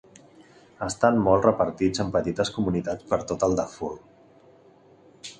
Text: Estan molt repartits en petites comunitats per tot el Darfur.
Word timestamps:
Estan 0.85 1.17
molt 1.25 1.43
repartits 1.47 2.03
en 2.03 2.09
petites 2.15 2.51
comunitats 2.55 3.11
per 3.11 3.19
tot 3.33 3.45
el 3.49 3.53
Darfur. 3.61 3.91